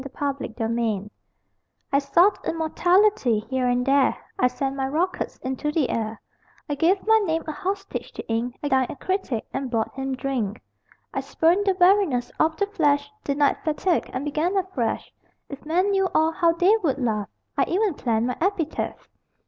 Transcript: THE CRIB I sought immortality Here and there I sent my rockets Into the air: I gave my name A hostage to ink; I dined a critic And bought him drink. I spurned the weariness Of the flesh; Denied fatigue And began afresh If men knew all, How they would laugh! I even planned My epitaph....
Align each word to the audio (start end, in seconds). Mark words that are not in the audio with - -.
THE 0.01 0.09
CRIB 0.09 1.11
I 1.93 1.99
sought 1.99 2.43
immortality 2.43 3.37
Here 3.51 3.67
and 3.67 3.85
there 3.85 4.17
I 4.39 4.47
sent 4.47 4.75
my 4.75 4.87
rockets 4.87 5.37
Into 5.43 5.71
the 5.71 5.91
air: 5.91 6.19
I 6.67 6.73
gave 6.73 7.05
my 7.05 7.19
name 7.19 7.43
A 7.45 7.51
hostage 7.51 8.11
to 8.13 8.27
ink; 8.27 8.57
I 8.63 8.69
dined 8.69 8.89
a 8.89 8.95
critic 8.95 9.45
And 9.53 9.69
bought 9.69 9.93
him 9.93 10.15
drink. 10.15 10.59
I 11.13 11.19
spurned 11.19 11.67
the 11.67 11.77
weariness 11.79 12.31
Of 12.39 12.57
the 12.57 12.65
flesh; 12.65 13.11
Denied 13.23 13.57
fatigue 13.63 14.09
And 14.11 14.25
began 14.25 14.57
afresh 14.57 15.13
If 15.49 15.63
men 15.67 15.91
knew 15.91 16.09
all, 16.15 16.31
How 16.31 16.53
they 16.53 16.75
would 16.77 16.97
laugh! 16.97 17.29
I 17.55 17.65
even 17.67 17.93
planned 17.93 18.25
My 18.25 18.37
epitaph.... 18.41 19.07